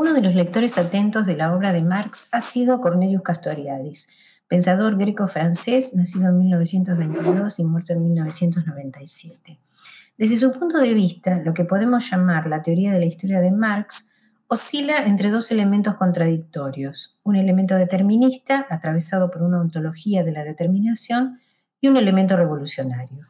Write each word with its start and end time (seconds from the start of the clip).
Uno 0.00 0.14
de 0.14 0.22
los 0.22 0.36
lectores 0.36 0.78
atentos 0.78 1.26
de 1.26 1.36
la 1.36 1.52
obra 1.52 1.72
de 1.72 1.82
Marx 1.82 2.28
ha 2.30 2.40
sido 2.40 2.80
Cornelius 2.80 3.22
Castoriadis, 3.22 4.08
pensador 4.46 4.96
greco-francés, 4.96 5.92
nacido 5.96 6.28
en 6.28 6.38
1922 6.38 7.58
y 7.58 7.64
muerto 7.64 7.94
en 7.94 8.04
1997. 8.04 9.58
Desde 10.16 10.36
su 10.36 10.52
punto 10.52 10.78
de 10.78 10.94
vista, 10.94 11.42
lo 11.44 11.52
que 11.52 11.64
podemos 11.64 12.08
llamar 12.08 12.46
la 12.46 12.62
teoría 12.62 12.92
de 12.92 13.00
la 13.00 13.06
historia 13.06 13.40
de 13.40 13.50
Marx 13.50 14.12
oscila 14.46 14.98
entre 15.04 15.32
dos 15.32 15.50
elementos 15.50 15.96
contradictorios, 15.96 17.18
un 17.24 17.34
elemento 17.34 17.74
determinista, 17.74 18.68
atravesado 18.70 19.32
por 19.32 19.42
una 19.42 19.60
ontología 19.60 20.22
de 20.22 20.30
la 20.30 20.44
determinación, 20.44 21.40
y 21.80 21.88
un 21.88 21.96
elemento 21.96 22.36
revolucionario. 22.36 23.26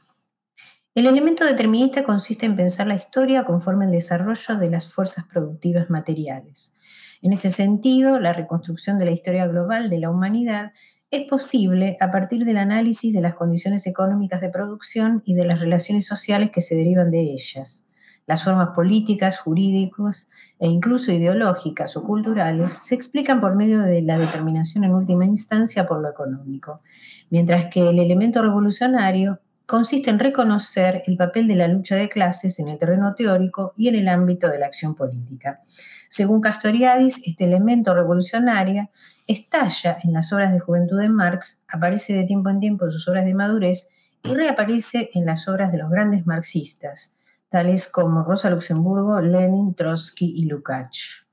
El 0.99 1.07
elemento 1.07 1.45
determinista 1.45 2.03
consiste 2.03 2.45
en 2.45 2.57
pensar 2.57 2.89
la 2.89 2.97
historia 2.97 3.45
conforme 3.45 3.85
el 3.85 3.93
desarrollo 3.93 4.57
de 4.59 4.69
las 4.69 4.93
fuerzas 4.93 5.27
productivas 5.27 5.91
materiales. 5.91 6.77
En 7.23 7.33
este 7.33 7.51
sentido, 7.51 8.19
la 8.19 8.33
reconstrucción 8.33 8.99
de 8.99 9.05
la 9.05 9.13
historia 9.13 9.47
global 9.47 9.91
de 9.91 10.01
la 10.01 10.11
humanidad 10.11 10.73
es 11.13 11.29
posible 11.29 11.97
a 12.01 12.11
partir 12.11 12.45
del 12.45 12.57
análisis 12.57 13.15
de 13.15 13.21
las 13.21 13.37
condiciones 13.37 13.87
económicas 13.87 14.41
de 14.41 14.49
producción 14.49 15.23
y 15.25 15.35
de 15.35 15.45
las 15.45 15.61
relaciones 15.61 16.05
sociales 16.05 16.51
que 16.51 16.63
se 16.63 16.75
derivan 16.75 17.13
de 17.13 17.21
ellas. 17.21 17.87
Las 18.27 18.43
formas 18.43 18.71
políticas, 18.75 19.39
jurídicas 19.39 20.29
e 20.59 20.67
incluso 20.67 21.13
ideológicas 21.13 21.97
o 21.97 22.03
culturales 22.03 22.73
se 22.73 22.97
explican 22.97 23.39
por 23.39 23.55
medio 23.55 23.83
de 23.83 24.03
la 24.03 24.19
determinación 24.19 24.83
en 24.83 24.95
última 24.95 25.27
instancia 25.27 25.87
por 25.87 26.03
lo 26.03 26.11
económico, 26.11 26.83
mientras 27.31 27.67
que 27.67 27.89
el 27.89 28.01
elemento 28.01 28.43
revolucionario 28.43 29.39
consiste 29.69 30.09
en 30.09 30.19
reconocer 30.19 31.03
el 31.07 31.19
papel 31.19 31.47
de 31.47 31.55
la 31.55 31.69
lucha 31.69 31.95
de 31.95 32.09
clases 32.09 32.59
en 32.59 32.69
el 32.69 32.79
terreno 32.79 33.15
teórico 33.15 33.75
y 33.77 33.89
en 33.89 33.97
el 33.97 34.09
ámbito 34.09 34.49
de 34.49 34.59
la 34.59 34.65
acción 34.65 34.95
política. 34.95 35.61
Según 36.09 36.41
Castoriadis, 36.41 37.21
este 37.27 37.45
elemento 37.45 37.95
revolucionario 37.95 38.89
estalla 39.27 39.99
en 40.03 40.15
las 40.15 40.33
obras 40.33 40.55
de 40.55 40.61
juventud 40.61 40.99
de 40.99 41.11
Marx, 41.11 41.65
aparece 41.69 42.15
de 42.15 42.25
tiempo 42.25 42.49
en 42.49 42.61
tiempo 42.61 42.87
en 42.87 42.93
sus 42.93 43.07
obras 43.09 43.27
de 43.27 43.35
madurez 43.35 43.91
y 44.23 44.35
reaparece 44.35 45.11
en 45.13 45.27
las 45.27 45.47
obras 45.49 45.71
de 45.71 45.77
los 45.77 45.91
grandes 45.91 46.27
marxistas, 46.27 47.15
tales 47.51 47.89
como 47.89 48.25
Rosa 48.25 48.49
Luxemburgo, 48.49 49.21
Lenin, 49.21 49.75
Trotsky 49.75 50.33
y 50.35 50.47
Lukács. 50.47 51.27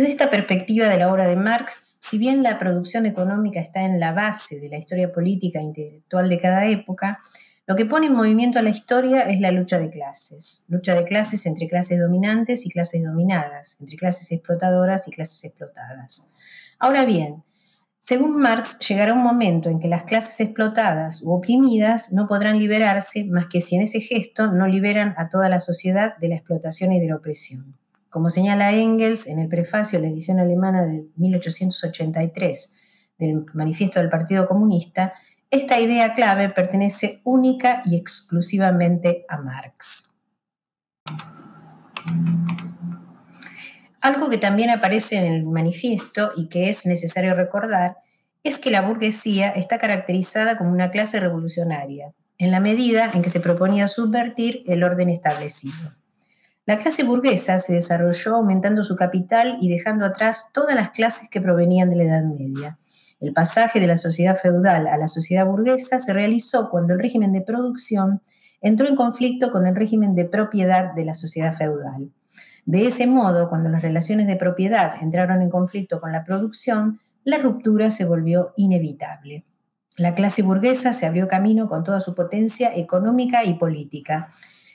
Desde 0.00 0.12
esta 0.12 0.30
perspectiva 0.30 0.88
de 0.88 0.96
la 0.96 1.12
obra 1.12 1.28
de 1.28 1.36
Marx, 1.36 1.98
si 2.00 2.16
bien 2.16 2.42
la 2.42 2.58
producción 2.58 3.04
económica 3.04 3.60
está 3.60 3.82
en 3.82 4.00
la 4.00 4.12
base 4.12 4.58
de 4.58 4.70
la 4.70 4.78
historia 4.78 5.12
política 5.12 5.58
e 5.58 5.62
intelectual 5.62 6.30
de 6.30 6.40
cada 6.40 6.64
época, 6.64 7.20
lo 7.66 7.76
que 7.76 7.84
pone 7.84 8.06
en 8.06 8.14
movimiento 8.14 8.58
a 8.58 8.62
la 8.62 8.70
historia 8.70 9.28
es 9.28 9.40
la 9.40 9.50
lucha 9.50 9.78
de 9.78 9.90
clases, 9.90 10.64
lucha 10.70 10.94
de 10.94 11.04
clases 11.04 11.44
entre 11.44 11.68
clases 11.68 12.00
dominantes 12.00 12.64
y 12.64 12.70
clases 12.70 13.04
dominadas, 13.04 13.76
entre 13.78 13.98
clases 13.98 14.32
explotadoras 14.32 15.06
y 15.06 15.10
clases 15.10 15.44
explotadas. 15.44 16.30
Ahora 16.78 17.04
bien, 17.04 17.44
según 17.98 18.40
Marx, 18.40 18.78
llegará 18.78 19.12
un 19.12 19.22
momento 19.22 19.68
en 19.68 19.80
que 19.80 19.88
las 19.88 20.04
clases 20.04 20.40
explotadas 20.40 21.20
u 21.20 21.30
oprimidas 21.30 22.10
no 22.10 22.26
podrán 22.26 22.58
liberarse 22.58 23.24
más 23.24 23.48
que 23.48 23.60
si 23.60 23.76
en 23.76 23.82
ese 23.82 24.00
gesto 24.00 24.50
no 24.50 24.66
liberan 24.66 25.14
a 25.18 25.28
toda 25.28 25.50
la 25.50 25.60
sociedad 25.60 26.16
de 26.16 26.28
la 26.28 26.36
explotación 26.36 26.90
y 26.92 27.00
de 27.00 27.08
la 27.08 27.16
opresión. 27.16 27.79
Como 28.10 28.28
señala 28.28 28.72
Engels 28.72 29.28
en 29.28 29.38
el 29.38 29.48
prefacio 29.48 30.00
de 30.00 30.06
la 30.06 30.12
edición 30.12 30.40
alemana 30.40 30.84
de 30.84 31.06
1883 31.14 32.76
del 33.18 33.46
Manifiesto 33.54 34.00
del 34.00 34.10
Partido 34.10 34.46
Comunista, 34.46 35.14
esta 35.48 35.78
idea 35.78 36.12
clave 36.12 36.48
pertenece 36.48 37.20
única 37.22 37.82
y 37.84 37.94
exclusivamente 37.94 39.24
a 39.28 39.38
Marx. 39.38 40.16
Algo 44.00 44.28
que 44.28 44.38
también 44.38 44.70
aparece 44.70 45.16
en 45.16 45.32
el 45.32 45.44
manifiesto 45.44 46.32
y 46.36 46.48
que 46.48 46.68
es 46.68 46.86
necesario 46.86 47.34
recordar 47.34 47.98
es 48.42 48.58
que 48.58 48.72
la 48.72 48.80
burguesía 48.80 49.50
está 49.50 49.78
caracterizada 49.78 50.58
como 50.58 50.72
una 50.72 50.90
clase 50.90 51.20
revolucionaria, 51.20 52.12
en 52.38 52.50
la 52.50 52.58
medida 52.58 53.08
en 53.14 53.22
que 53.22 53.30
se 53.30 53.38
proponía 53.38 53.86
subvertir 53.86 54.64
el 54.66 54.82
orden 54.82 55.10
establecido. 55.10 55.99
La 56.70 56.78
clase 56.78 57.02
burguesa 57.02 57.58
se 57.58 57.72
desarrolló 57.72 58.36
aumentando 58.36 58.84
su 58.84 58.94
capital 58.94 59.58
y 59.60 59.68
dejando 59.68 60.06
atrás 60.06 60.52
todas 60.52 60.76
las 60.76 60.90
clases 60.90 61.28
que 61.28 61.40
provenían 61.40 61.90
de 61.90 61.96
la 61.96 62.04
Edad 62.04 62.22
Media. 62.22 62.78
El 63.18 63.32
pasaje 63.32 63.80
de 63.80 63.88
la 63.88 63.98
sociedad 63.98 64.38
feudal 64.38 64.86
a 64.86 64.96
la 64.96 65.08
sociedad 65.08 65.44
burguesa 65.46 65.98
se 65.98 66.12
realizó 66.12 66.70
cuando 66.70 66.92
el 66.92 67.00
régimen 67.00 67.32
de 67.32 67.40
producción 67.40 68.22
entró 68.60 68.86
en 68.86 68.94
conflicto 68.94 69.50
con 69.50 69.66
el 69.66 69.74
régimen 69.74 70.14
de 70.14 70.26
propiedad 70.26 70.94
de 70.94 71.04
la 71.04 71.14
sociedad 71.14 71.52
feudal. 71.52 72.12
De 72.66 72.86
ese 72.86 73.08
modo, 73.08 73.48
cuando 73.48 73.68
las 73.68 73.82
relaciones 73.82 74.28
de 74.28 74.36
propiedad 74.36 74.92
entraron 75.02 75.42
en 75.42 75.50
conflicto 75.50 76.00
con 76.00 76.12
la 76.12 76.22
producción, 76.22 77.00
la 77.24 77.38
ruptura 77.38 77.90
se 77.90 78.04
volvió 78.04 78.52
inevitable. 78.56 79.44
La 79.96 80.14
clase 80.14 80.42
burguesa 80.42 80.92
se 80.92 81.06
abrió 81.06 81.26
camino 81.26 81.68
con 81.68 81.82
toda 81.82 82.00
su 82.00 82.14
potencia 82.14 82.72
económica 82.76 83.42
y 83.42 83.54
política. 83.54 84.28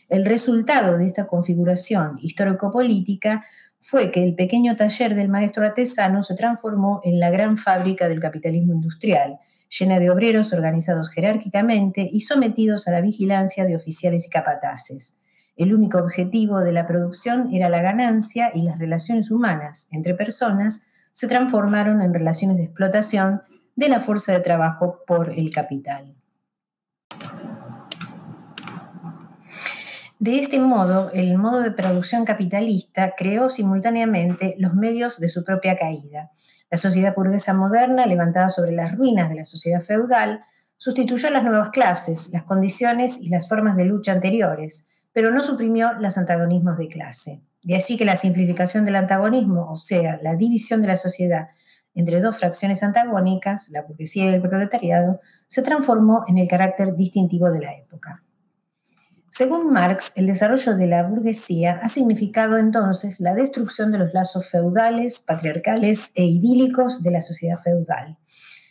El 0.09 0.25
resultado 0.25 0.97
de 0.97 1.05
esta 1.05 1.25
configuración 1.25 2.17
histórico-política 2.21 3.43
fue 3.79 4.11
que 4.11 4.23
el 4.23 4.35
pequeño 4.35 4.75
taller 4.75 5.15
del 5.15 5.29
maestro 5.29 5.65
artesano 5.65 6.23
se 6.23 6.35
transformó 6.35 7.01
en 7.03 7.19
la 7.19 7.29
gran 7.29 7.57
fábrica 7.57 8.07
del 8.07 8.19
capitalismo 8.19 8.73
industrial, 8.73 9.39
llena 9.69 9.99
de 9.99 10.09
obreros 10.09 10.53
organizados 10.53 11.09
jerárquicamente 11.09 12.07
y 12.11 12.21
sometidos 12.21 12.87
a 12.87 12.91
la 12.91 13.01
vigilancia 13.01 13.65
de 13.65 13.75
oficiales 13.75 14.27
y 14.27 14.29
capataces. 14.29 15.19
El 15.55 15.73
único 15.73 15.99
objetivo 15.99 16.59
de 16.59 16.71
la 16.71 16.85
producción 16.85 17.53
era 17.53 17.69
la 17.69 17.81
ganancia 17.81 18.51
y 18.53 18.61
las 18.63 18.77
relaciones 18.77 19.31
humanas 19.31 19.87
entre 19.91 20.13
personas 20.13 20.87
se 21.13 21.27
transformaron 21.27 22.01
en 22.01 22.13
relaciones 22.13 22.57
de 22.57 22.63
explotación 22.63 23.41
de 23.75 23.89
la 23.89 24.01
fuerza 24.01 24.33
de 24.33 24.41
trabajo 24.41 24.99
por 25.07 25.31
el 25.31 25.51
capital. 25.51 26.14
De 30.19 30.39
este 30.39 30.59
modo, 30.59 31.11
el 31.11 31.37
modo 31.37 31.59
de 31.59 31.71
producción 31.71 32.23
capitalista 32.23 33.15
creó 33.17 33.49
simultáneamente 33.49 34.55
los 34.57 34.73
medios 34.73 35.19
de 35.19 35.27
su 35.27 35.43
propia 35.43 35.75
caída. 35.75 36.31
La 36.71 36.77
sociedad 36.77 37.13
burguesa 37.13 37.53
moderna, 37.53 38.05
levantada 38.05 38.49
sobre 38.49 38.71
las 38.71 38.97
ruinas 38.97 39.29
de 39.29 39.35
la 39.35 39.43
sociedad 39.43 39.81
feudal, 39.81 40.41
sustituyó 40.77 41.29
las 41.29 41.43
nuevas 41.43 41.69
clases, 41.71 42.29
las 42.31 42.43
condiciones 42.43 43.21
y 43.21 43.29
las 43.29 43.49
formas 43.49 43.75
de 43.75 43.85
lucha 43.85 44.13
anteriores, 44.13 44.89
pero 45.11 45.31
no 45.31 45.43
suprimió 45.43 45.91
los 45.99 46.17
antagonismos 46.17 46.77
de 46.77 46.87
clase. 46.87 47.43
De 47.61 47.75
allí 47.75 47.97
que 47.97 48.05
la 48.05 48.15
simplificación 48.15 48.85
del 48.85 48.95
antagonismo, 48.95 49.69
o 49.69 49.75
sea, 49.75 50.19
la 50.21 50.35
división 50.35 50.81
de 50.81 50.87
la 50.87 50.97
sociedad 50.97 51.49
entre 51.93 52.19
dos 52.19 52.37
fracciones 52.37 52.83
antagónicas, 52.83 53.69
la 53.69 53.81
burguesía 53.81 54.25
y 54.25 54.35
el 54.35 54.41
proletariado, 54.41 55.19
se 55.47 55.61
transformó 55.61 56.23
en 56.27 56.37
el 56.37 56.47
carácter 56.47 56.93
distintivo 56.93 57.49
de 57.49 57.61
la 57.61 57.73
época. 57.73 58.24
Según 59.37 59.73
Marx, 59.73 60.13
el 60.15 60.27
desarrollo 60.27 60.77
de 60.77 60.87
la 60.87 61.03
burguesía 61.03 61.81
ha 61.83 61.89
significado 61.89 62.57
entonces 62.57 63.19
la 63.19 63.33
destrucción 63.33 63.91
de 63.91 63.97
los 63.97 64.13
lazos 64.13 64.49
feudales, 64.49 65.19
patriarcales 65.19 66.13
e 66.15 66.23
idílicos 66.23 67.03
de 67.03 67.11
la 67.11 67.19
sociedad 67.19 67.59
feudal. 67.59 68.17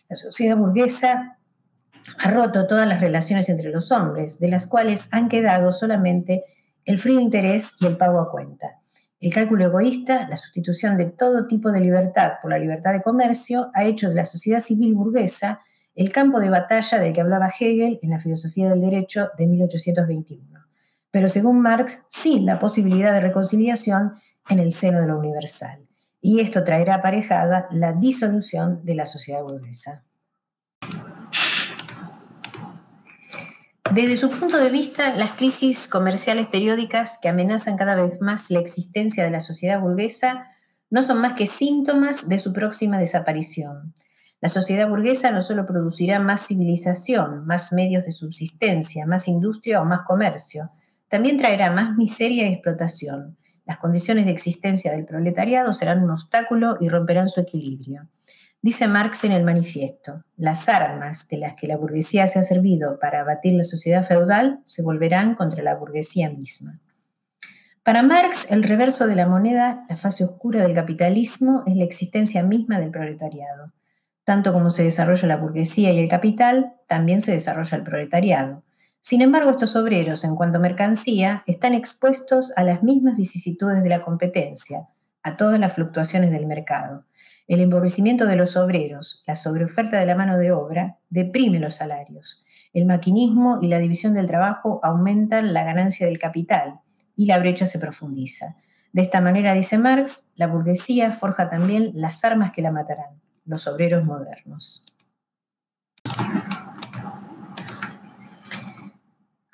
La 0.09 0.17
sociedad 0.17 0.57
burguesa 0.57 1.37
ha 2.19 2.31
roto 2.31 2.67
todas 2.67 2.89
las 2.89 3.03
relaciones 3.03 3.51
entre 3.51 3.69
los 3.69 3.93
hombres, 3.93 4.41
de 4.41 4.49
las 4.49 4.67
cuales 4.67 5.11
han 5.13 5.29
quedado 5.29 5.71
solamente 5.71 6.45
el 6.87 6.99
frío 6.99 7.21
interés 7.21 7.77
y 7.81 7.85
el 7.85 7.99
pago 7.99 8.19
a 8.19 8.31
cuenta. 8.31 8.81
El 9.21 9.35
cálculo 9.35 9.67
egoísta, 9.67 10.27
la 10.31 10.37
sustitución 10.37 10.97
de 10.97 11.05
todo 11.05 11.47
tipo 11.47 11.73
de 11.73 11.83
libertad 11.83 12.37
por 12.41 12.51
la 12.51 12.59
libertad 12.59 12.95
de 12.95 13.03
comercio, 13.03 13.71
ha 13.75 13.85
hecho 13.85 14.09
de 14.09 14.15
la 14.15 14.25
sociedad 14.25 14.61
civil 14.61 14.95
burguesa 14.95 15.61
el 15.95 16.11
campo 16.11 16.41
de 16.41 16.49
batalla 16.49 16.99
del 16.99 17.13
que 17.13 17.21
hablaba 17.21 17.53
Hegel 17.61 17.99
en 18.01 18.11
la 18.11 18.19
filosofía 18.19 18.71
del 18.71 18.81
derecho 18.81 19.29
de 19.37 19.47
1821 19.47 20.54
pero 21.15 21.29
según 21.29 21.61
Marx, 21.61 22.01
sí 22.09 22.41
la 22.41 22.59
posibilidad 22.59 23.13
de 23.13 23.21
reconciliación 23.21 24.15
en 24.49 24.59
el 24.59 24.73
seno 24.73 25.01
de 25.01 25.07
lo 25.07 25.17
universal. 25.17 25.87
Y 26.21 26.41
esto 26.41 26.65
traerá 26.65 26.97
aparejada 26.97 27.69
la 27.71 27.93
disolución 27.93 28.85
de 28.85 28.97
la 28.97 29.07
sociedad 29.07 29.41
burguesa. 29.45 30.03
Desde 33.93 34.17
su 34.17 34.29
punto 34.29 34.59
de 34.59 34.71
vista, 34.71 35.15
las 35.15 35.31
crisis 35.31 35.87
comerciales 35.87 36.49
periódicas 36.49 37.21
que 37.23 37.29
amenazan 37.29 37.77
cada 37.77 37.95
vez 37.95 38.21
más 38.21 38.51
la 38.51 38.59
existencia 38.59 39.23
de 39.23 39.31
la 39.31 39.41
sociedad 39.41 39.81
burguesa 39.81 40.49
no 40.91 41.05
son 41.05 41.21
más 41.21 41.35
que 41.35 41.47
síntomas 41.47 42.29
de 42.29 42.41
su 42.41 42.53
próxima 42.53 42.99
desaparición. 42.99 43.95
La 44.41 44.49
sociedad 44.49 44.89
burguesa 44.89 45.31
no 45.31 45.43
solo 45.43 45.65
producirá 45.65 46.19
más 46.19 46.45
civilización, 46.45 47.47
más 47.47 47.73
medios 47.73 48.05
de 48.05 48.11
subsistencia, 48.11 49.07
más 49.07 49.29
industria 49.29 49.81
o 49.81 49.85
más 49.85 50.01
comercio, 50.05 50.73
también 51.09 51.37
traerá 51.37 51.71
más 51.71 51.97
miseria 51.97 52.49
y 52.49 52.53
explotación. 52.53 53.37
Las 53.65 53.79
condiciones 53.79 54.27
de 54.27 54.33
existencia 54.33 54.93
del 54.93 55.07
proletariado 55.07 55.73
serán 55.73 56.03
un 56.03 56.11
obstáculo 56.11 56.77
y 56.81 56.89
romperán 56.89 57.29
su 57.29 57.41
equilibrio. 57.41 58.09
Dice 58.61 58.89
Marx 58.89 59.25
en 59.25 59.33
el 59.33 59.45
manifiesto, 59.45 60.25
las 60.37 60.69
armas 60.71 61.29
de 61.29 61.37
las 61.37 61.55
que 61.55 61.67
la 61.67 61.77
burguesía 61.77 62.27
se 62.27 62.39
ha 62.39 62.43
servido 62.43 62.99
para 62.99 63.21
abatir 63.21 63.55
la 63.55 63.63
sociedad 63.63 64.05
feudal 64.05 64.61
se 64.65 64.83
volverán 64.83 65.35
contra 65.35 65.63
la 65.63 65.75
burguesía 65.75 66.31
misma. 66.31 66.81
Para 67.83 68.03
Marx, 68.03 68.51
el 68.51 68.63
reverso 68.63 69.07
de 69.07 69.17
la 69.17 69.27
moneda, 69.27 69.85
la 69.91 69.97
fase 69.97 70.25
oscura 70.25 70.63
del 70.63 70.75
capitalismo, 70.75 71.63
es 71.67 71.77
la 71.77 71.85
existencia 71.85 72.43
misma 72.43 72.79
del 72.79 72.91
proletariado. 72.91 73.75
Tanto 74.25 74.55
como 74.55 74.71
se 74.71 74.85
desarrolla 74.85 75.29
la 75.29 75.37
burguesía 75.37 75.93
y 75.93 75.99
el 75.99 76.09
capital, 76.09 76.77
también 76.89 77.21
se 77.21 77.33
desarrolla 77.33 77.77
el 77.77 77.85
proletariado. 77.85 78.63
Sin 79.07 79.21
embargo, 79.21 79.51
estos 79.51 79.77
obreros, 79.77 80.25
en 80.25 80.35
cuanto 80.35 80.57
a 80.57 80.63
mercancía, 80.63 81.45
están 81.47 81.75
expuestos 81.75 82.55
a 82.57 82.65
las 82.65 82.83
mismas 82.83 83.19
vicisitudes 83.19 83.83
de 83.83 83.91
la 83.91 84.01
competencia, 84.01 84.89
a 85.23 85.37
todas 85.37 85.61
las 85.61 85.75
fluctuaciones 85.75 86.31
del 86.31 86.47
mercado. 86.47 87.05
El 87.47 87.61
empobrecimiento 87.61 88.25
de 88.25 88.37
los 88.37 88.57
obreros, 88.57 89.23
la 89.27 89.37
sobreoferta 89.37 90.01
de 90.01 90.07
la 90.07 90.15
mano 90.15 90.39
de 90.39 90.53
obra, 90.53 90.97
deprime 91.11 91.61
los 91.61 91.75
salarios. 91.75 92.43
El 92.73 92.87
maquinismo 92.87 93.59
y 93.61 93.69
la 93.69 93.79
división 93.79 94.15
del 94.15 94.27
trabajo 94.27 94.81
aumentan 94.83 95.53
la 95.53 95.65
ganancia 95.65 96.07
del 96.07 96.19
capital 96.19 96.81
y 97.15 97.27
la 97.27 97.39
brecha 97.39 97.67
se 97.67 97.79
profundiza. 97.79 98.57
De 98.95 99.03
esta 99.03 99.21
manera, 99.21 99.53
dice 99.53 99.77
Marx, 99.77 100.33
la 100.35 100.47
burguesía 100.47 101.13
forja 101.13 101.47
también 101.47 101.91
las 101.93 102.25
armas 102.25 102.53
que 102.53 102.63
la 102.63 102.73
matarán, 102.73 103.21
los 103.45 103.67
obreros 103.67 104.03
modernos. 104.03 104.87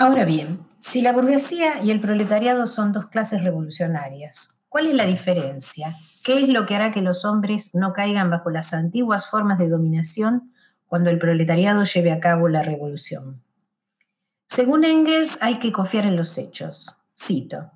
Ahora 0.00 0.24
bien, 0.24 0.60
si 0.78 1.02
la 1.02 1.12
burguesía 1.12 1.82
y 1.84 1.90
el 1.90 2.00
proletariado 2.00 2.66
son 2.66 2.90
dos 2.90 3.08
clases 3.08 3.44
revolucionarias, 3.44 4.62
¿cuál 4.70 4.86
es 4.86 4.94
la 4.94 5.04
diferencia? 5.04 5.94
¿Qué 6.24 6.42
es 6.42 6.48
lo 6.48 6.64
que 6.64 6.74
hará 6.74 6.90
que 6.90 7.02
los 7.02 7.26
hombres 7.26 7.74
no 7.74 7.92
caigan 7.92 8.30
bajo 8.30 8.48
las 8.48 8.72
antiguas 8.72 9.28
formas 9.28 9.58
de 9.58 9.68
dominación 9.68 10.54
cuando 10.86 11.10
el 11.10 11.18
proletariado 11.18 11.84
lleve 11.84 12.12
a 12.12 12.18
cabo 12.18 12.48
la 12.48 12.62
revolución? 12.62 13.42
Según 14.46 14.84
Engels, 14.84 15.42
hay 15.42 15.58
que 15.58 15.70
confiar 15.70 16.06
en 16.06 16.16
los 16.16 16.38
hechos. 16.38 16.96
Cito, 17.14 17.72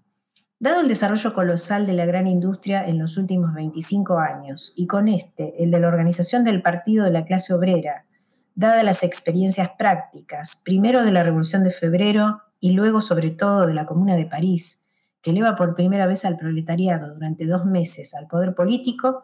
Dado 0.59 0.81
el 0.81 0.89
desarrollo 0.89 1.35
colosal 1.35 1.87
de 1.87 1.93
la 1.93 2.07
gran 2.07 2.27
industria 2.27 2.87
en 2.87 2.99
los 2.99 3.19
últimos 3.19 3.53
25 3.53 4.19
años 4.19 4.73
y 4.77 4.87
con 4.87 5.09
este, 5.09 5.63
el 5.63 5.71
de 5.71 5.79
la 5.79 5.89
organización 5.89 6.43
del 6.43 6.63
Partido 6.63 7.05
de 7.05 7.11
la 7.11 7.27
Clase 7.27 7.53
Obrera, 7.53 8.07
dadas 8.55 8.85
las 8.85 9.03
experiencias 9.03 9.71
prácticas, 9.79 10.61
primero 10.65 11.05
de 11.05 11.13
la 11.13 11.23
Revolución 11.23 11.65
de 11.65 11.71
Febrero 11.71 12.43
y 12.61 12.73
luego 12.73 13.01
sobre 13.01 13.31
todo 13.31 13.67
de 13.67 13.75
la 13.75 13.87
Comuna 13.87 14.17
de 14.17 14.27
París, 14.27 14.87
que 15.21 15.31
eleva 15.31 15.57
por 15.57 15.75
primera 15.75 16.07
vez 16.07 16.25
al 16.25 16.37
proletariado 16.37 17.15
durante 17.15 17.47
dos 17.47 17.65
meses 17.65 18.15
al 18.15 18.27
poder 18.27 18.55
político, 18.55 19.23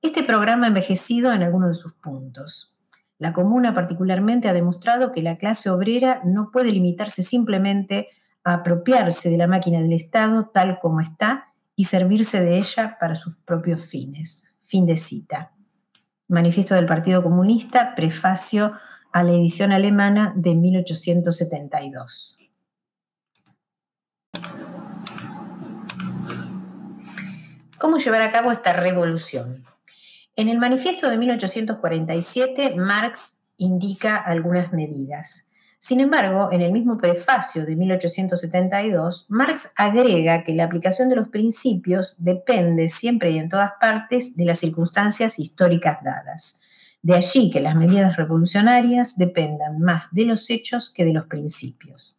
este 0.00 0.22
programa 0.22 0.66
ha 0.66 0.68
envejecido 0.68 1.32
en 1.32 1.42
algunos 1.42 1.70
de 1.70 1.74
sus 1.74 1.94
puntos. 1.94 2.76
La 3.18 3.32
Comuna 3.32 3.74
particularmente 3.74 4.48
ha 4.48 4.52
demostrado 4.52 5.10
que 5.10 5.22
la 5.22 5.36
clase 5.36 5.70
obrera 5.70 6.20
no 6.24 6.50
puede 6.52 6.70
limitarse 6.70 7.22
simplemente 7.22 8.08
a 8.44 8.54
apropiarse 8.54 9.28
de 9.28 9.38
la 9.38 9.48
máquina 9.48 9.80
del 9.80 9.92
Estado 9.92 10.50
tal 10.54 10.78
como 10.78 11.00
está 11.00 11.52
y 11.74 11.84
servirse 11.84 12.40
de 12.40 12.58
ella 12.58 12.96
para 13.00 13.16
sus 13.16 13.36
propios 13.38 13.84
fines. 13.84 14.56
Fin 14.62 14.86
de 14.86 14.96
cita. 14.96 15.52
Manifiesto 16.28 16.74
del 16.74 16.84
Partido 16.84 17.22
Comunista, 17.22 17.94
prefacio 17.94 18.72
a 19.12 19.22
la 19.22 19.32
edición 19.32 19.72
alemana 19.72 20.34
de 20.36 20.54
1872. 20.54 22.38
¿Cómo 27.78 27.96
llevar 27.96 28.20
a 28.20 28.30
cabo 28.30 28.52
esta 28.52 28.74
revolución? 28.74 29.64
En 30.36 30.50
el 30.50 30.58
manifiesto 30.58 31.08
de 31.08 31.16
1847, 31.16 32.74
Marx 32.76 33.44
indica 33.56 34.16
algunas 34.16 34.74
medidas. 34.74 35.47
Sin 35.80 36.00
embargo, 36.00 36.48
en 36.50 36.60
el 36.60 36.72
mismo 36.72 36.98
prefacio 36.98 37.64
de 37.64 37.76
1872, 37.76 39.26
Marx 39.28 39.72
agrega 39.76 40.42
que 40.42 40.52
la 40.52 40.64
aplicación 40.64 41.08
de 41.08 41.14
los 41.14 41.28
principios 41.28 42.16
depende 42.18 42.88
siempre 42.88 43.30
y 43.30 43.38
en 43.38 43.48
todas 43.48 43.72
partes 43.80 44.36
de 44.36 44.44
las 44.44 44.58
circunstancias 44.58 45.38
históricas 45.38 45.98
dadas. 46.02 46.62
De 47.00 47.14
allí 47.14 47.50
que 47.52 47.60
las 47.60 47.76
medidas 47.76 48.16
revolucionarias 48.16 49.16
dependan 49.16 49.78
más 49.78 50.08
de 50.10 50.24
los 50.24 50.50
hechos 50.50 50.90
que 50.90 51.04
de 51.04 51.12
los 51.12 51.26
principios. 51.26 52.18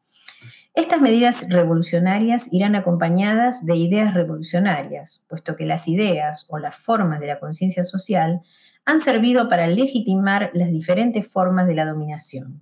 Estas 0.73 1.01
medidas 1.01 1.49
revolucionarias 1.49 2.53
irán 2.53 2.75
acompañadas 2.75 3.65
de 3.65 3.75
ideas 3.75 4.13
revolucionarias, 4.13 5.25
puesto 5.27 5.57
que 5.57 5.65
las 5.65 5.89
ideas 5.89 6.45
o 6.47 6.59
las 6.59 6.77
formas 6.77 7.19
de 7.19 7.27
la 7.27 7.41
conciencia 7.41 7.83
social 7.83 8.39
han 8.85 9.01
servido 9.01 9.49
para 9.49 9.67
legitimar 9.67 10.49
las 10.53 10.69
diferentes 10.69 11.27
formas 11.29 11.67
de 11.67 11.75
la 11.75 11.85
dominación. 11.85 12.61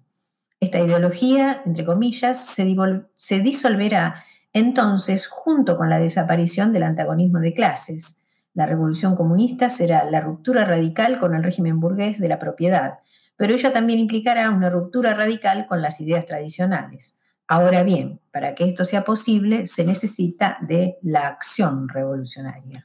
Esta 0.59 0.79
ideología, 0.79 1.61
entre 1.65 1.85
comillas, 1.85 2.43
se, 2.45 3.39
disolverá 3.39 4.23
entonces 4.53 5.27
junto 5.27 5.77
con 5.77 5.89
la 5.89 5.99
desaparición 5.99 6.73
del 6.73 6.83
antagonismo 6.83 7.39
de 7.39 7.53
clases. 7.53 8.27
La 8.55 8.65
revolución 8.65 9.15
comunista 9.15 9.69
será 9.69 10.09
la 10.09 10.19
ruptura 10.19 10.65
radical 10.65 11.19
con 11.19 11.35
el 11.35 11.43
régimen 11.43 11.79
burgués 11.79 12.19
de 12.19 12.27
la 12.27 12.39
propiedad, 12.39 12.95
pero 13.35 13.53
ella 13.53 13.71
también 13.71 13.99
implicará 13.99 14.49
una 14.49 14.71
ruptura 14.71 15.13
radical 15.13 15.67
con 15.67 15.83
las 15.83 16.01
ideas 16.01 16.25
tradicionales. 16.25 17.19
Ahora 17.47 17.83
bien, 17.83 18.19
para 18.31 18.55
que 18.55 18.65
esto 18.65 18.83
sea 18.83 19.03
posible 19.03 19.67
se 19.67 19.85
necesita 19.85 20.57
de 20.61 20.97
la 21.03 21.27
acción 21.27 21.87
revolucionaria. 21.87 22.83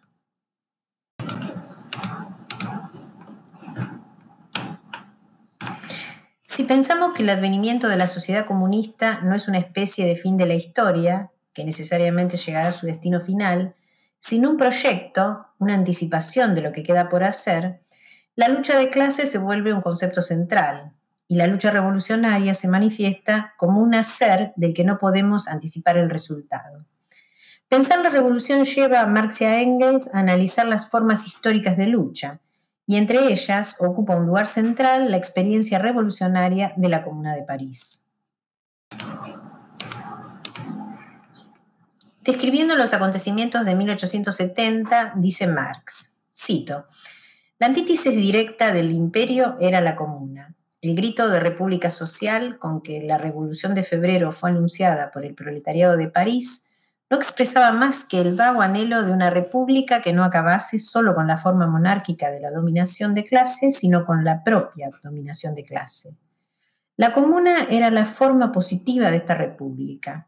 Si 6.63 6.69
pensamos 6.69 7.13
que 7.13 7.25
el 7.25 7.31
advenimiento 7.31 7.89
de 7.89 7.97
la 7.97 8.07
sociedad 8.07 8.47
comunista 8.47 9.21
no 9.25 9.35
es 9.35 9.49
una 9.49 9.59
especie 9.59 10.07
de 10.07 10.15
fin 10.15 10.37
de 10.37 10.47
la 10.47 10.55
historia, 10.55 11.33
que 11.53 11.65
necesariamente 11.65 12.37
llegará 12.37 12.69
a 12.69 12.71
su 12.71 12.87
destino 12.87 13.21
final, 13.21 13.75
sino 14.21 14.49
un 14.49 14.57
proyecto, 14.57 15.45
una 15.59 15.75
anticipación 15.75 16.55
de 16.55 16.61
lo 16.61 16.71
que 16.71 16.85
queda 16.85 17.09
por 17.09 17.25
hacer, 17.25 17.81
la 18.37 18.47
lucha 18.47 18.79
de 18.79 18.91
clases 18.91 19.29
se 19.29 19.39
vuelve 19.39 19.75
un 19.75 19.81
concepto 19.81 20.23
central 20.23 20.93
y 21.27 21.35
la 21.35 21.49
lucha 21.49 21.73
revolucionaria 21.73 22.55
se 22.55 22.69
manifiesta 22.69 23.55
como 23.57 23.81
un 23.81 23.97
hacer 23.97 24.53
del 24.55 24.73
que 24.73 24.85
no 24.85 24.99
podemos 24.99 25.49
anticipar 25.49 25.97
el 25.97 26.11
resultado. 26.11 26.85
Pensar 27.69 28.03
la 28.03 28.09
revolución 28.09 28.63
lleva 28.63 29.01
a 29.01 29.07
Marx 29.09 29.41
y 29.41 29.47
a 29.47 29.61
Engels 29.61 30.15
a 30.15 30.21
analizar 30.21 30.69
las 30.69 30.89
formas 30.89 31.27
históricas 31.27 31.77
de 31.77 31.89
lucha, 31.89 32.39
y 32.93 32.97
entre 32.97 33.33
ellas 33.33 33.77
ocupa 33.81 34.17
un 34.17 34.27
lugar 34.27 34.47
central 34.47 35.11
la 35.11 35.17
experiencia 35.17 35.79
revolucionaria 35.79 36.75
de 36.77 36.91
la 36.91 37.03
Comuna 37.03 37.35
de 37.35 37.43
París. 37.43 38.11
Describiendo 42.21 42.77
los 42.77 42.93
acontecimientos 42.93 43.65
de 43.65 43.75
1870, 43.77 45.15
dice 45.17 45.47
Marx, 45.47 46.19
cito, 46.37 46.85
la 47.59 47.69
antítesis 47.69 48.15
directa 48.15 48.73
del 48.73 48.93
imperio 48.93 49.57
era 49.59 49.81
la 49.81 49.97
comuna. 49.97 50.55
El 50.83 50.95
grito 50.95 51.31
de 51.31 51.41
república 51.41 51.89
social 51.89 52.59
con 52.59 52.83
que 52.83 53.01
la 53.01 53.17
revolución 53.17 53.75
de 53.75 53.85
febrero 53.85 54.33
fue 54.33 54.51
anunciada 54.51 55.11
por 55.11 55.25
el 55.25 55.35
proletariado 55.35 55.97
de 55.97 56.09
París 56.09 56.72
no 57.13 57.19
expresaba 57.19 57.73
más 57.73 58.05
que 58.05 58.23
el 58.23 58.37
vago 58.37 58.63
anhelo 58.63 59.03
de 59.03 59.13
una 59.13 59.29
república 59.29 60.01
que 60.01 60.15
no 60.15 60.25
acabase 60.25 60.79
solo 60.79 61.15
con 61.15 61.27
la 61.27 61.37
forma 61.37 61.67
monárquica 61.67 62.31
de 62.31 62.41
la 62.41 62.51
dominación 62.51 63.15
de 63.15 63.23
clase, 63.23 63.71
sino 63.71 64.07
con 64.07 64.25
la 64.25 64.43
propia 64.43 64.89
dominación 65.03 65.55
de 65.55 65.63
clase. 65.63 66.17
La 66.97 67.13
comuna 67.13 67.67
era 67.69 67.91
la 67.91 68.07
forma 68.07 68.51
positiva 68.51 69.11
de 69.11 69.19
esta 69.19 69.35
república. 69.35 70.27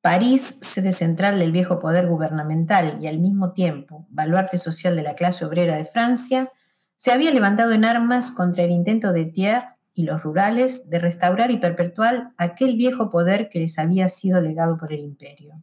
París, 0.00 0.58
sede 0.60 0.90
central 0.90 1.38
del 1.38 1.52
viejo 1.52 1.78
poder 1.78 2.08
gubernamental 2.08 2.98
y 3.00 3.06
al 3.06 3.20
mismo 3.20 3.52
tiempo 3.52 4.04
baluarte 4.10 4.58
social 4.58 4.96
de 4.96 5.04
la 5.04 5.14
clase 5.14 5.44
obrera 5.44 5.76
de 5.76 5.84
Francia, 5.84 6.50
se 6.96 7.12
había 7.12 7.30
levantado 7.30 7.70
en 7.70 7.84
armas 7.84 8.32
contra 8.32 8.64
el 8.64 8.72
intento 8.72 9.12
de 9.12 9.26
Thiers 9.26 9.66
y 9.94 10.02
los 10.02 10.24
rurales 10.24 10.90
de 10.90 10.98
restaurar 10.98 11.52
y 11.52 11.58
perpetuar 11.58 12.32
aquel 12.38 12.74
viejo 12.76 13.08
poder 13.08 13.48
que 13.48 13.60
les 13.60 13.78
había 13.78 14.08
sido 14.08 14.40
legado 14.40 14.78
por 14.78 14.92
el 14.92 14.98
imperio. 14.98 15.54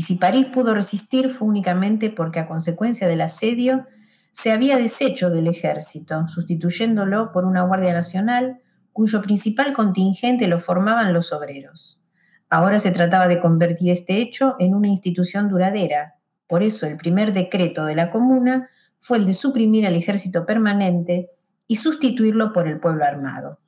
Y 0.00 0.04
si 0.04 0.14
París 0.14 0.46
pudo 0.46 0.74
resistir 0.74 1.28
fue 1.28 1.46
únicamente 1.46 2.08
porque 2.08 2.40
a 2.40 2.46
consecuencia 2.46 3.06
del 3.06 3.20
asedio 3.20 3.86
se 4.32 4.50
había 4.50 4.78
deshecho 4.78 5.28
del 5.28 5.46
ejército, 5.46 6.26
sustituyéndolo 6.26 7.32
por 7.32 7.44
una 7.44 7.64
Guardia 7.64 7.92
Nacional 7.92 8.62
cuyo 8.94 9.20
principal 9.20 9.74
contingente 9.74 10.48
lo 10.48 10.58
formaban 10.58 11.12
los 11.12 11.34
obreros. 11.34 12.02
Ahora 12.48 12.78
se 12.78 12.92
trataba 12.92 13.28
de 13.28 13.40
convertir 13.40 13.90
este 13.90 14.22
hecho 14.22 14.56
en 14.58 14.74
una 14.74 14.88
institución 14.88 15.50
duradera. 15.50 16.14
Por 16.46 16.62
eso 16.62 16.86
el 16.86 16.96
primer 16.96 17.34
decreto 17.34 17.84
de 17.84 17.94
la 17.94 18.08
comuna 18.08 18.70
fue 18.98 19.18
el 19.18 19.26
de 19.26 19.34
suprimir 19.34 19.86
al 19.86 19.96
ejército 19.96 20.46
permanente 20.46 21.28
y 21.66 21.76
sustituirlo 21.76 22.54
por 22.54 22.66
el 22.66 22.80
pueblo 22.80 23.04
armado. 23.04 23.60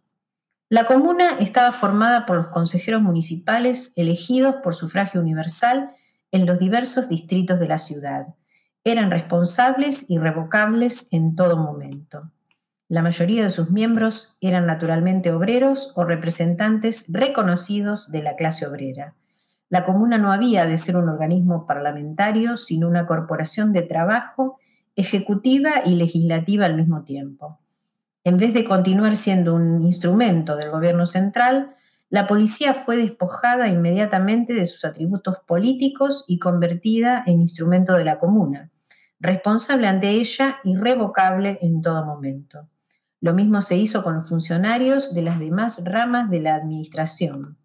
La 0.71 0.87
comuna 0.87 1.37
estaba 1.41 1.73
formada 1.73 2.25
por 2.25 2.37
los 2.37 2.47
consejeros 2.47 3.03
municipales 3.03 3.93
elegidos 3.97 4.55
por 4.63 4.75
sufragio 4.75 5.21
universal 5.21 5.91
en 6.33 6.47
los 6.47 6.59
diversos 6.59 7.09
distritos 7.09 7.61
de 7.61 7.69
la 7.69 7.79
ciudad. 7.79 8.35
Eran 8.85 9.11
responsables 9.11 10.11
y 10.11 10.19
revocables 10.19 11.13
en 11.13 11.37
todo 11.37 11.57
momento. 11.57 12.33
La 12.89 13.03
mayoría 13.03 13.45
de 13.45 13.51
sus 13.51 13.71
miembros 13.71 14.37
eran 14.41 14.67
naturalmente 14.67 15.33
obreros 15.33 15.93
o 15.95 16.05
representantes 16.05 17.07
reconocidos 17.13 18.11
de 18.11 18.23
la 18.23 18.37
clase 18.37 18.67
obrera. 18.67 19.15
La 19.71 19.85
comuna 19.85 20.19
no 20.19 20.33
había 20.33 20.67
de 20.67 20.77
ser 20.77 20.97
un 20.97 21.09
organismo 21.09 21.67
parlamentario, 21.67 22.59
sino 22.59 22.89
una 22.89 23.07
corporación 23.07 23.73
de 23.73 23.83
trabajo 23.83 24.59
ejecutiva 24.97 25.71
y 25.87 25.95
legislativa 25.95 26.67
al 26.67 26.77
mismo 26.77 27.05
tiempo. 27.05 27.61
En 28.25 28.37
vez 28.37 28.53
de 28.53 28.65
continuar 28.65 29.17
siendo 29.17 29.55
un 29.55 29.83
instrumento 29.83 30.57
del 30.57 30.71
gobierno 30.71 31.07
central, 31.07 31.75
la 32.13 32.27
policía 32.27 32.75
fue 32.75 32.99
despojada 32.99 33.69
inmediatamente 33.69 34.53
de 34.53 34.67
sus 34.67 34.85
atributos 34.85 35.39
políticos 35.47 36.27
y 36.29 36.39
convertida 36.39 37.25
en 37.27 37.41
instrumento 37.41 37.95
de 37.95 38.05
la 38.05 38.19
comuna, 38.19 38.71
responsable 39.19 39.87
ante 39.87 40.11
ella 40.11 40.59
y 40.63 40.77
revocable 40.77 41.57
en 41.63 41.81
todo 41.81 42.05
momento. 42.05 42.69
Lo 43.23 43.33
mismo 43.33 43.63
se 43.63 43.79
hizo 43.79 44.03
con 44.03 44.17
los 44.17 44.29
funcionarios 44.29 45.15
de 45.15 45.23
las 45.23 45.39
demás 45.39 45.85
ramas 45.87 46.29
de 46.29 46.43
la 46.43 46.55
administración. 46.55 47.57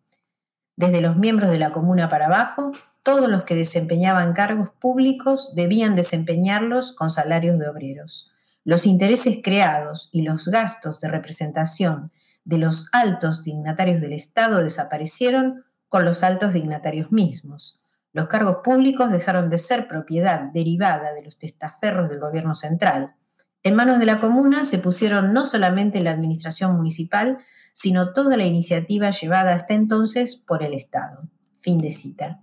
Desde 0.77 1.01
los 1.01 1.17
miembros 1.17 1.51
de 1.51 1.59
la 1.59 1.73
comuna 1.73 2.07
para 2.07 2.27
abajo, 2.27 2.71
todos 3.03 3.27
los 3.27 3.43
que 3.43 3.55
desempeñaban 3.55 4.31
cargos 4.31 4.69
públicos 4.79 5.55
debían 5.55 5.97
desempeñarlos 5.97 6.93
con 6.93 7.09
salarios 7.09 7.59
de 7.59 7.67
obreros. 7.67 8.31
Los 8.63 8.85
intereses 8.85 9.39
creados 9.43 10.07
y 10.13 10.21
los 10.21 10.47
gastos 10.47 11.01
de 11.01 11.09
representación 11.09 12.13
de 12.47 12.57
los 12.57 12.87
altos 12.93 13.43
dignatarios 13.43 13.99
del 13.99 14.13
Estado 14.13 14.63
desaparecieron 14.63 15.65
con 15.89 16.05
los 16.05 16.23
altos 16.23 16.53
dignatarios 16.53 17.11
mismos. 17.11 17.81
Los 18.13 18.29
cargos 18.29 18.59
públicos 18.63 19.11
dejaron 19.11 19.49
de 19.49 19.57
ser 19.57 19.89
propiedad 19.89 20.43
derivada 20.53 21.13
de 21.13 21.23
los 21.23 21.37
testaferros 21.37 22.09
del 22.09 22.21
gobierno 22.21 22.55
central. 22.55 23.15
En 23.63 23.75
manos 23.75 23.99
de 23.99 24.05
la 24.05 24.21
comuna 24.21 24.63
se 24.63 24.79
pusieron 24.79 25.33
no 25.33 25.45
solamente 25.45 26.01
la 26.01 26.11
administración 26.11 26.77
municipal, 26.77 27.39
sino 27.73 28.13
toda 28.13 28.37
la 28.37 28.45
iniciativa 28.45 29.09
llevada 29.09 29.53
hasta 29.53 29.73
entonces 29.73 30.37
por 30.37 30.63
el 30.63 30.73
Estado. 30.73 31.27
Fin 31.59 31.79
de 31.79 31.91
cita. 31.91 32.39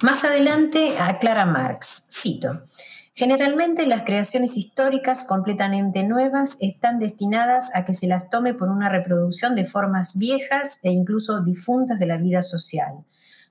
Más 0.00 0.22
adelante 0.22 0.96
aclara 1.00 1.44
Marx, 1.44 2.06
cito, 2.08 2.62
Generalmente 3.16 3.86
las 3.86 4.02
creaciones 4.02 4.56
históricas 4.56 5.22
completamente 5.22 6.02
nuevas 6.02 6.58
están 6.60 6.98
destinadas 6.98 7.70
a 7.76 7.84
que 7.84 7.94
se 7.94 8.08
las 8.08 8.28
tome 8.28 8.54
por 8.54 8.68
una 8.68 8.88
reproducción 8.88 9.54
de 9.54 9.64
formas 9.64 10.18
viejas 10.18 10.80
e 10.82 10.90
incluso 10.90 11.40
difuntas 11.40 12.00
de 12.00 12.06
la 12.06 12.16
vida 12.16 12.42
social, 12.42 13.04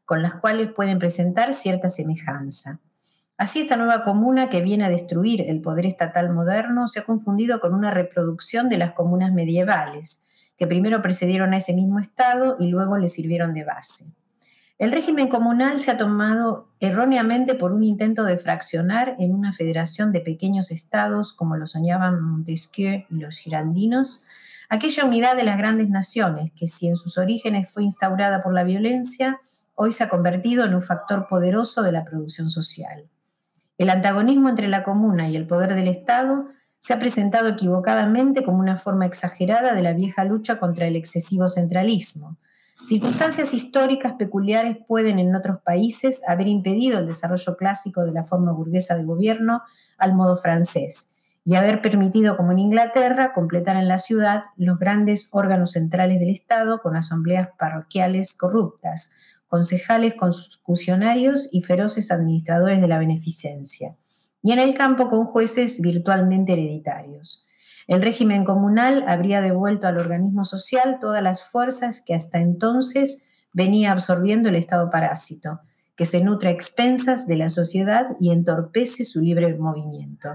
con 0.04 0.22
las 0.22 0.36
cuales 0.36 0.70
pueden 0.74 1.00
presentar 1.00 1.54
cierta 1.54 1.90
semejanza. 1.90 2.82
Así 3.38 3.62
esta 3.62 3.78
nueva 3.78 4.04
comuna 4.04 4.50
que 4.50 4.60
viene 4.60 4.84
a 4.84 4.90
destruir 4.90 5.46
el 5.48 5.62
poder 5.62 5.86
estatal 5.86 6.34
moderno 6.34 6.90
se 6.90 7.00
ha 7.00 7.06
confundido 7.06 7.62
con 7.62 7.74
una 7.74 7.90
reproducción 7.90 8.68
de 8.68 8.78
las 8.78 8.92
comunas 8.92 9.32
medievales, 9.32 10.28
que 10.58 10.68
primero 10.68 11.02
precedieron 11.02 11.54
a 11.54 11.58
ese 11.58 11.74
mismo 11.74 12.00
estado 12.00 12.58
y 12.60 12.68
luego 12.68 12.98
le 12.98 13.08
sirvieron 13.08 13.54
de 13.54 13.64
base. 13.64 14.14
El 14.80 14.92
régimen 14.92 15.28
comunal 15.28 15.80
se 15.80 15.92
ha 15.92 15.98
tomado 15.98 16.68
erróneamente 16.80 17.54
por 17.54 17.74
un 17.74 17.84
intento 17.84 18.24
de 18.24 18.38
fraccionar 18.38 19.16
en 19.20 19.34
una 19.34 19.54
federación 19.54 20.12
de 20.12 20.20
pequeños 20.20 20.72
estados, 20.72 21.34
como 21.34 21.56
lo 21.58 21.68
soñaban 21.68 22.22
Montesquieu 22.22 23.06
y 23.10 23.16
los 23.20 23.38
girandinos, 23.38 24.26
aquella 24.70 25.06
unidad 25.06 25.36
de 25.36 25.44
las 25.44 25.58
grandes 25.58 25.90
naciones 25.90 26.52
que 26.56 26.66
si 26.66 26.88
en 26.88 26.96
sus 26.96 27.18
orígenes 27.20 27.72
fue 27.72 27.84
instaurada 27.84 28.42
por 28.42 28.54
la 28.54 28.64
violencia, 28.64 29.40
hoy 29.76 29.92
se 29.92 30.04
ha 30.04 30.10
convertido 30.10 30.66
en 30.66 30.74
un 30.74 30.82
factor 30.82 31.28
poderoso 31.28 31.84
de 31.84 31.92
la 31.92 32.04
producción 32.04 32.50
social. 32.50 33.08
El 33.78 33.90
antagonismo 33.90 34.50
entre 34.50 34.68
la 34.68 34.84
comuna 34.84 35.30
y 35.30 35.36
el 35.36 35.48
poder 35.48 35.76
del 35.76 35.88
Estado 35.88 36.48
se 36.80 36.94
ha 36.94 37.00
presentado 37.00 37.48
equivocadamente 37.48 38.44
como 38.44 38.60
una 38.60 38.78
forma 38.78 39.06
exagerada 39.06 39.74
de 39.74 39.82
la 39.84 39.94
vieja 39.94 40.26
lucha 40.26 40.58
contra 40.58 40.88
el 40.88 40.96
excesivo 40.96 41.48
centralismo, 41.48 42.38
Circunstancias 42.84 43.54
históricas 43.54 44.16
peculiares 44.20 44.76
pueden 44.86 45.18
en 45.18 45.34
otros 45.36 45.62
países 45.62 46.22
haber 46.28 46.50
impedido 46.50 47.00
el 47.00 47.08
desarrollo 47.08 47.56
clásico 47.56 48.04
de 48.06 48.12
la 48.12 48.26
forma 48.26 48.52
burguesa 48.52 48.98
de 48.98 49.06
gobierno 49.06 49.62
al 49.98 50.14
modo 50.14 50.36
francés 50.36 51.16
y 51.46 51.56
haber 51.56 51.82
permitido, 51.82 52.36
como 52.36 52.52
en 52.52 52.60
Inglaterra, 52.60 53.32
completar 53.32 53.78
en 53.78 53.88
la 53.88 54.00
ciudad 54.00 54.44
los 54.58 54.80
grandes 54.80 55.30
órganos 55.32 55.72
centrales 55.72 56.20
del 56.20 56.30
Estado 56.30 56.82
con 56.82 56.98
asambleas 56.98 57.50
parroquiales 57.58 58.34
corruptas, 58.34 59.14
concejales 59.48 60.16
concusionarios 60.16 61.48
y 61.54 61.62
feroces 61.62 62.12
administradores 62.12 62.82
de 62.82 62.88
la 62.90 63.00
beneficencia, 63.00 63.96
y 64.42 64.52
en 64.52 64.60
el 64.60 64.76
campo 64.76 65.10
con 65.10 65.26
jueces 65.26 65.80
virtualmente 65.80 66.52
hereditarios. 66.52 67.48
El 67.88 68.02
régimen 68.02 68.46
comunal 68.46 69.04
habría 69.08 69.42
devuelto 69.42 69.88
al 69.88 69.98
organismo 69.98 70.46
social 70.46 70.98
todas 71.02 71.22
las 71.22 71.44
fuerzas 71.44 72.02
que 72.06 72.14
hasta 72.14 72.40
entonces 72.40 73.26
venía 73.52 73.92
absorbiendo 73.92 74.50
el 74.50 74.56
Estado 74.56 74.90
parásito, 74.90 75.60
que 75.96 76.06
se 76.06 76.24
nutre 76.24 76.50
a 76.50 76.54
expensas 76.54 77.28
de 77.28 77.38
la 77.38 77.50
sociedad 77.50 78.16
y 78.20 78.32
entorpece 78.32 79.06
su 79.06 79.22
libre 79.22 79.56
movimiento. 79.58 80.30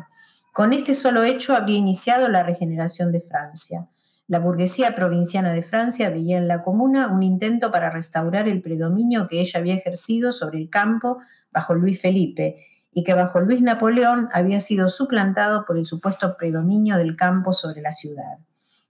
Con 0.52 0.72
este 0.72 0.94
solo 0.94 1.24
hecho 1.24 1.54
habría 1.54 1.78
iniciado 1.78 2.28
la 2.28 2.42
regeneración 2.42 3.12
de 3.12 3.20
Francia. 3.20 3.88
La 4.26 4.40
burguesía 4.40 4.94
provinciana 4.94 5.52
de 5.52 5.62
Francia 5.62 6.10
veía 6.10 6.36
en 6.36 6.48
la 6.48 6.62
comuna 6.62 7.08
un 7.08 7.22
intento 7.22 7.70
para 7.70 7.90
restaurar 7.90 8.46
el 8.46 8.60
predominio 8.60 9.26
que 9.26 9.40
ella 9.40 9.58
había 9.58 9.74
ejercido 9.74 10.32
sobre 10.32 10.58
el 10.58 10.68
campo 10.68 11.18
bajo 11.50 11.74
Luis 11.74 12.00
Felipe 12.00 12.56
y 12.92 13.04
que 13.04 13.14
bajo 13.14 13.40
Luis 13.40 13.62
Napoleón 13.62 14.28
había 14.32 14.60
sido 14.60 14.88
suplantado 14.88 15.64
por 15.66 15.78
el 15.78 15.84
supuesto 15.84 16.36
predominio 16.36 16.96
del 16.96 17.16
campo 17.16 17.52
sobre 17.52 17.80
la 17.80 17.92
ciudad. 17.92 18.38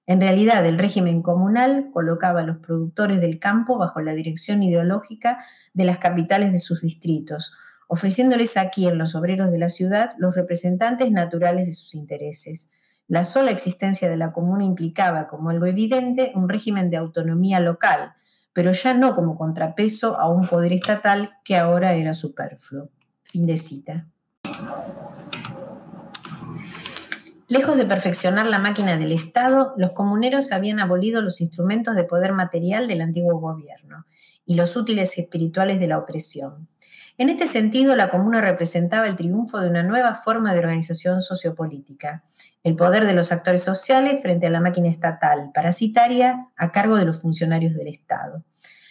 En 0.06 0.20
realidad, 0.22 0.64
el 0.64 0.78
régimen 0.78 1.20
comunal 1.20 1.90
colocaba 1.92 2.40
a 2.40 2.44
los 2.44 2.56
productores 2.58 3.20
del 3.20 3.38
campo 3.38 3.76
bajo 3.76 4.00
la 4.00 4.14
dirección 4.14 4.62
ideológica 4.62 5.38
de 5.74 5.84
las 5.84 5.98
capitales 5.98 6.50
de 6.52 6.58
sus 6.58 6.80
distritos, 6.80 7.52
ofreciéndoles 7.88 8.56
aquí 8.56 8.86
en 8.86 8.96
los 8.96 9.14
obreros 9.14 9.50
de 9.50 9.58
la 9.58 9.68
ciudad 9.68 10.14
los 10.16 10.34
representantes 10.34 11.10
naturales 11.10 11.66
de 11.66 11.74
sus 11.74 11.94
intereses. 11.94 12.72
La 13.06 13.24
sola 13.24 13.50
existencia 13.50 14.08
de 14.08 14.16
la 14.16 14.32
comuna 14.32 14.64
implicaba, 14.64 15.26
como 15.26 15.50
algo 15.50 15.66
evidente, 15.66 16.32
un 16.34 16.48
régimen 16.48 16.88
de 16.88 16.96
autonomía 16.98 17.60
local, 17.60 18.12
pero 18.54 18.72
ya 18.72 18.94
no 18.94 19.14
como 19.14 19.36
contrapeso 19.36 20.18
a 20.18 20.30
un 20.30 20.46
poder 20.48 20.72
estatal 20.72 21.32
que 21.44 21.56
ahora 21.56 21.92
era 21.94 22.14
superfluo. 22.14 22.90
Fin 23.30 23.46
de 23.46 23.56
cita. 23.58 24.06
Lejos 27.48 27.76
de 27.76 27.84
perfeccionar 27.84 28.46
la 28.46 28.58
máquina 28.58 28.96
del 28.96 29.12
Estado, 29.12 29.74
los 29.76 29.92
comuneros 29.92 30.50
habían 30.52 30.80
abolido 30.80 31.20
los 31.20 31.40
instrumentos 31.40 31.94
de 31.94 32.04
poder 32.04 32.32
material 32.32 32.88
del 32.88 33.02
antiguo 33.02 33.38
gobierno 33.38 34.06
y 34.46 34.54
los 34.54 34.76
útiles 34.76 35.18
espirituales 35.18 35.78
de 35.78 35.88
la 35.88 35.98
opresión. 35.98 36.68
En 37.18 37.28
este 37.28 37.46
sentido, 37.46 37.96
la 37.96 38.10
comuna 38.10 38.40
representaba 38.40 39.08
el 39.08 39.16
triunfo 39.16 39.58
de 39.60 39.68
una 39.68 39.82
nueva 39.82 40.14
forma 40.14 40.52
de 40.52 40.60
organización 40.60 41.20
sociopolítica, 41.20 42.22
el 42.62 42.76
poder 42.76 43.06
de 43.06 43.14
los 43.14 43.32
actores 43.32 43.62
sociales 43.62 44.22
frente 44.22 44.46
a 44.46 44.50
la 44.50 44.60
máquina 44.60 44.88
estatal, 44.88 45.50
parasitaria, 45.52 46.48
a 46.56 46.70
cargo 46.70 46.96
de 46.96 47.04
los 47.04 47.20
funcionarios 47.20 47.74
del 47.74 47.88
Estado. 47.88 48.44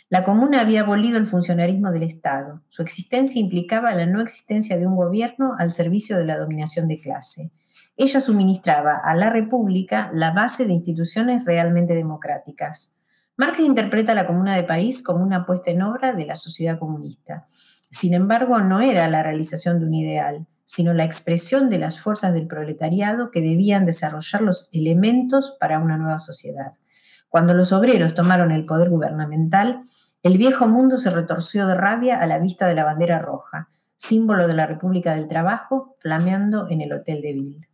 La 0.10 0.24
comuna 0.24 0.62
había 0.62 0.82
abolido 0.82 1.18
el 1.18 1.26
funcionarismo 1.26 1.92
del 1.92 2.04
Estado. 2.04 2.62
Su 2.70 2.82
existencia 2.82 3.42
implicaba 3.42 3.94
la 3.94 4.06
no 4.06 4.22
existencia 4.22 4.78
de 4.78 4.88
un 4.88 4.96
gobierno 4.96 5.56
al 5.60 5.74
servicio 5.74 6.18
de 6.18 6.24
la 6.24 6.38
dominación 6.38 6.88
de 6.88 7.02
clase. 7.02 7.52
Ella 7.98 8.22
suministraba 8.22 9.02
a 9.04 9.16
la 9.16 9.30
República 9.30 10.10
la 10.14 10.32
base 10.32 10.66
de 10.66 10.72
instituciones 10.72 11.44
realmente 11.44 11.94
democráticas. 11.94 13.00
Marx 13.36 13.60
interpreta 13.60 14.16
la 14.16 14.26
Comuna 14.26 14.56
de 14.56 14.64
París 14.64 15.04
como 15.04 15.24
una 15.24 15.46
puesta 15.46 15.72
en 15.72 15.82
obra 15.82 16.14
de 16.14 16.26
la 16.26 16.36
sociedad 16.36 16.80
comunista. 16.80 17.46
Sin 17.92 18.14
embargo, 18.14 18.60
no 18.62 18.80
era 18.80 19.10
la 19.10 19.24
realización 19.24 19.80
de 19.80 19.88
un 19.88 19.94
ideal, 19.94 20.48
sino 20.64 20.94
la 20.94 21.04
expresión 21.04 21.70
de 21.70 21.80
las 21.80 22.00
fuerzas 22.00 22.34
del 22.34 22.48
proletariado 22.48 23.30
que 23.30 23.42
debían 23.42 23.86
desarrollar 23.86 24.42
los 24.42 24.70
elementos 24.72 25.58
para 25.60 25.80
una 25.80 25.98
nueva 25.98 26.20
sociedad. 26.20 26.74
Cuando 27.38 27.54
los 27.54 27.72
obreros 27.72 28.16
tomaron 28.16 28.52
el 28.52 28.66
poder 28.66 28.90
gubernamental, 28.90 29.82
el 30.24 30.40
viejo 30.40 30.68
mundo 30.68 30.98
se 30.98 31.12
retorció 31.12 31.68
de 31.68 31.76
rabia 31.76 32.20
a 32.20 32.26
la 32.26 32.40
vista 32.40 32.68
de 32.68 32.74
la 32.74 32.84
bandera 32.84 33.20
roja, 33.20 33.70
símbolo 33.96 34.48
de 34.48 34.56
la 34.56 34.66
República 34.66 35.14
del 35.14 35.28
Trabajo, 35.28 35.96
flameando 36.00 36.68
en 36.68 36.82
el 36.82 36.94
Hotel 36.94 37.22
de 37.22 37.34
Ville. 37.34 37.70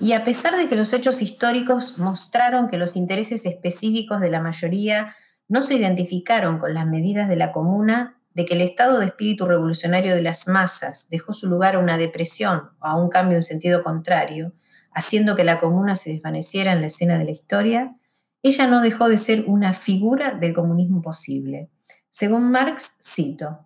Y 0.00 0.14
a 0.14 0.24
pesar 0.24 0.56
de 0.56 0.68
que 0.68 0.74
los 0.74 0.92
hechos 0.92 1.22
históricos 1.22 2.00
mostraron 2.00 2.68
que 2.68 2.76
los 2.76 2.96
intereses 2.96 3.46
específicos 3.46 4.20
de 4.20 4.30
la 4.32 4.40
mayoría 4.40 5.14
no 5.46 5.62
se 5.62 5.74
identificaron 5.76 6.58
con 6.58 6.74
las 6.74 6.88
medidas 6.88 7.28
de 7.28 7.36
la 7.36 7.52
comuna, 7.52 8.18
de 8.34 8.46
que 8.46 8.54
el 8.54 8.62
estado 8.62 8.98
de 8.98 9.06
espíritu 9.06 9.46
revolucionario 9.46 10.16
de 10.16 10.22
las 10.22 10.48
masas 10.48 11.08
dejó 11.08 11.32
su 11.32 11.46
lugar 11.46 11.76
a 11.76 11.78
una 11.78 11.98
depresión 11.98 12.70
o 12.80 12.86
a 12.86 12.96
un 12.96 13.10
cambio 13.10 13.36
en 13.36 13.44
sentido 13.44 13.84
contrario, 13.84 14.52
haciendo 14.94 15.36
que 15.36 15.44
la 15.44 15.58
comuna 15.58 15.96
se 15.96 16.10
desvaneciera 16.10 16.72
en 16.72 16.80
la 16.80 16.86
escena 16.88 17.18
de 17.18 17.24
la 17.24 17.30
historia, 17.30 17.96
ella 18.42 18.66
no 18.66 18.80
dejó 18.80 19.08
de 19.08 19.18
ser 19.18 19.44
una 19.46 19.72
figura 19.72 20.32
del 20.32 20.52
comunismo 20.52 21.00
posible. 21.00 21.70
Según 22.10 22.50
Marx, 22.50 22.96
cito, 23.00 23.60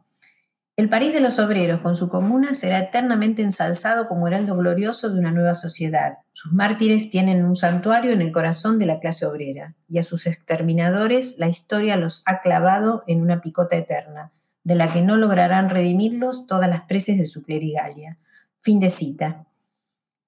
El 0.76 0.90
París 0.90 1.14
de 1.14 1.20
los 1.20 1.38
obreros, 1.38 1.80
con 1.80 1.96
su 1.96 2.08
comuna, 2.10 2.54
será 2.54 2.78
eternamente 2.78 3.42
ensalzado 3.42 4.06
como 4.06 4.28
heraldo 4.28 4.56
glorioso 4.56 5.08
de 5.08 5.18
una 5.18 5.32
nueva 5.32 5.54
sociedad. 5.54 6.18
Sus 6.32 6.52
mártires 6.52 7.08
tienen 7.08 7.44
un 7.44 7.56
santuario 7.56 8.12
en 8.12 8.20
el 8.20 8.30
corazón 8.32 8.78
de 8.78 8.84
la 8.84 9.00
clase 9.00 9.24
obrera, 9.24 9.74
y 9.88 9.98
a 9.98 10.02
sus 10.02 10.26
exterminadores 10.26 11.38
la 11.38 11.48
historia 11.48 11.96
los 11.96 12.22
ha 12.26 12.40
clavado 12.42 13.02
en 13.06 13.22
una 13.22 13.40
picota 13.40 13.76
eterna, 13.76 14.32
de 14.62 14.74
la 14.74 14.92
que 14.92 15.00
no 15.00 15.16
lograrán 15.16 15.70
redimirlos 15.70 16.46
todas 16.46 16.68
las 16.68 16.82
preces 16.82 17.16
de 17.16 17.24
su 17.24 17.42
clerigalia. 17.42 18.18
Fin 18.60 18.78
de 18.80 18.90
cita. 18.90 19.46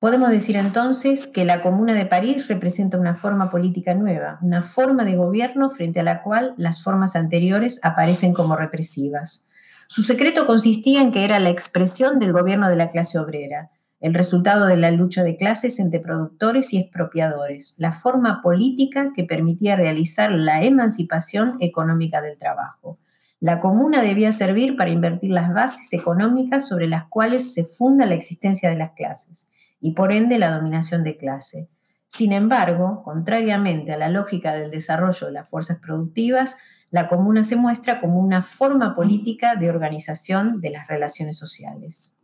Podemos 0.01 0.31
decir 0.31 0.55
entonces 0.55 1.27
que 1.27 1.45
la 1.45 1.61
Comuna 1.61 1.93
de 1.93 2.07
París 2.07 2.47
representa 2.47 2.99
una 2.99 3.17
forma 3.17 3.51
política 3.51 3.95
nueva, 3.95 4.39
una 4.43 4.63
forma 4.63 5.05
de 5.05 5.17
gobierno 5.17 5.71
frente 5.71 5.99
a 5.99 6.05
la 6.05 6.23
cual 6.23 6.55
las 6.57 6.85
formas 6.85 7.17
anteriores 7.17 7.81
aparecen 7.83 8.33
como 8.33 8.55
represivas. 8.55 9.49
Su 9.89 10.05
secreto 10.05 10.47
consistía 10.47 11.03
en 11.03 11.11
que 11.11 11.25
era 11.25 11.41
la 11.41 11.51
expresión 11.51 12.21
del 12.21 12.33
gobierno 12.33 12.69
de 12.69 12.77
la 12.77 12.93
clase 12.93 13.19
obrera, 13.19 13.73
el 13.99 14.15
resultado 14.15 14.67
de 14.67 14.77
la 14.77 14.93
lucha 14.93 15.25
de 15.25 15.37
clases 15.37 15.81
entre 15.81 15.99
productores 15.99 16.73
y 16.73 16.79
expropiadores, 16.79 17.75
la 17.79 17.91
forma 17.91 18.41
política 18.41 19.11
que 19.17 19.25
permitía 19.25 19.75
realizar 19.75 20.31
la 20.31 20.63
emancipación 20.63 21.57
económica 21.59 22.23
del 22.23 22.39
trabajo. 22.39 23.01
La 23.41 23.59
comuna 23.59 24.01
debía 24.01 24.31
servir 24.31 24.77
para 24.77 24.91
invertir 24.91 25.33
las 25.33 25.53
bases 25.53 25.93
económicas 25.93 26.69
sobre 26.69 26.87
las 26.87 27.07
cuales 27.07 27.53
se 27.53 27.65
funda 27.65 28.07
la 28.07 28.15
existencia 28.15 28.71
de 28.71 28.77
las 28.77 28.93
clases 28.93 29.51
y 29.81 29.93
por 29.93 30.13
ende 30.13 30.39
la 30.39 30.51
dominación 30.51 31.05
de 31.05 31.17
clase. 31.17 31.69
Sin 32.09 32.33
embargo, 32.33 33.03
contrariamente 33.03 33.93
a 33.93 33.99
la 33.99 34.09
lógica 34.09 34.55
del 34.55 34.71
desarrollo 34.71 35.27
de 35.27 35.33
las 35.33 35.51
fuerzas 35.51 35.79
productivas, 35.79 36.57
la 36.91 37.07
comuna 37.07 37.45
se 37.45 37.57
muestra 37.57 38.01
como 38.01 38.19
una 38.19 38.43
forma 38.43 38.95
política 38.95 39.57
de 39.57 39.69
organización 39.69 40.61
de 40.61 40.71
las 40.71 40.89
relaciones 40.89 41.37
sociales. 41.37 42.18